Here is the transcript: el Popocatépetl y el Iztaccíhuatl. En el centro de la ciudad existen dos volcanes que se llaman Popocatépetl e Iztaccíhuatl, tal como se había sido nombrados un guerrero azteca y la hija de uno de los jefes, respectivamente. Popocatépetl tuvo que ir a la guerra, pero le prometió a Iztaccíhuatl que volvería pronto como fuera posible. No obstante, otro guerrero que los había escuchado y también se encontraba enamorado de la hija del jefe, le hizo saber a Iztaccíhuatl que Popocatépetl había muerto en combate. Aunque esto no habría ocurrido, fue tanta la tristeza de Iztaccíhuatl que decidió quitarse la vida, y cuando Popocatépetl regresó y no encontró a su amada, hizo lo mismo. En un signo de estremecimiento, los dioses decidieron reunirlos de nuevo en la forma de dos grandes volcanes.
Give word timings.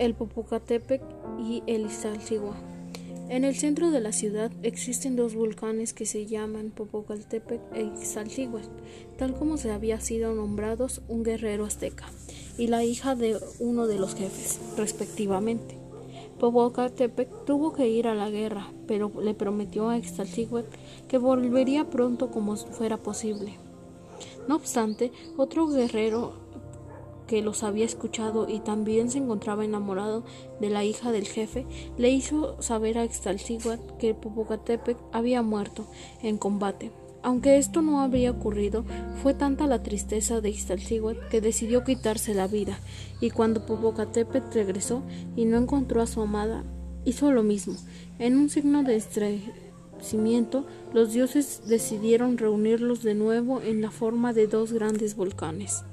el 0.00 0.14
Popocatépetl 0.14 1.04
y 1.38 1.62
el 1.66 1.84
Iztaccíhuatl. 1.84 2.56
En 3.28 3.44
el 3.44 3.54
centro 3.54 3.90
de 3.90 4.00
la 4.00 4.12
ciudad 4.12 4.50
existen 4.62 5.14
dos 5.14 5.34
volcanes 5.34 5.92
que 5.92 6.06
se 6.06 6.24
llaman 6.24 6.70
Popocatépetl 6.70 7.76
e 7.76 7.82
Iztaccíhuatl, 8.00 8.70
tal 9.18 9.34
como 9.34 9.58
se 9.58 9.70
había 9.70 10.00
sido 10.00 10.34
nombrados 10.34 11.02
un 11.06 11.22
guerrero 11.22 11.66
azteca 11.66 12.06
y 12.56 12.68
la 12.68 12.82
hija 12.82 13.14
de 13.14 13.38
uno 13.58 13.86
de 13.86 13.98
los 13.98 14.14
jefes, 14.14 14.58
respectivamente. 14.78 15.76
Popocatépetl 16.38 17.44
tuvo 17.44 17.74
que 17.74 17.86
ir 17.86 18.08
a 18.08 18.14
la 18.14 18.30
guerra, 18.30 18.72
pero 18.86 19.12
le 19.20 19.34
prometió 19.34 19.90
a 19.90 19.98
Iztaccíhuatl 19.98 20.74
que 21.08 21.18
volvería 21.18 21.90
pronto 21.90 22.30
como 22.30 22.56
fuera 22.56 22.96
posible. 22.96 23.58
No 24.48 24.56
obstante, 24.56 25.12
otro 25.36 25.68
guerrero 25.68 26.32
que 27.30 27.42
los 27.42 27.62
había 27.62 27.84
escuchado 27.84 28.48
y 28.48 28.58
también 28.58 29.08
se 29.08 29.18
encontraba 29.18 29.64
enamorado 29.64 30.24
de 30.60 30.68
la 30.68 30.82
hija 30.82 31.12
del 31.12 31.28
jefe, 31.28 31.64
le 31.96 32.10
hizo 32.10 32.60
saber 32.60 32.98
a 32.98 33.04
Iztaccíhuatl 33.04 33.98
que 34.00 34.14
Popocatépetl 34.14 35.00
había 35.12 35.40
muerto 35.40 35.86
en 36.24 36.38
combate. 36.38 36.90
Aunque 37.22 37.56
esto 37.56 37.82
no 37.82 38.00
habría 38.00 38.32
ocurrido, 38.32 38.84
fue 39.22 39.32
tanta 39.32 39.68
la 39.68 39.80
tristeza 39.80 40.40
de 40.40 40.50
Iztaccíhuatl 40.50 41.28
que 41.30 41.40
decidió 41.40 41.84
quitarse 41.84 42.34
la 42.34 42.48
vida, 42.48 42.80
y 43.20 43.30
cuando 43.30 43.64
Popocatépetl 43.64 44.52
regresó 44.52 45.04
y 45.36 45.44
no 45.44 45.56
encontró 45.56 46.02
a 46.02 46.08
su 46.08 46.22
amada, 46.22 46.64
hizo 47.04 47.30
lo 47.30 47.44
mismo. 47.44 47.76
En 48.18 48.38
un 48.38 48.48
signo 48.48 48.82
de 48.82 48.96
estremecimiento, 48.96 50.66
los 50.92 51.12
dioses 51.12 51.62
decidieron 51.68 52.38
reunirlos 52.38 53.04
de 53.04 53.14
nuevo 53.14 53.62
en 53.62 53.82
la 53.82 53.92
forma 53.92 54.32
de 54.32 54.48
dos 54.48 54.72
grandes 54.72 55.14
volcanes. 55.14 55.84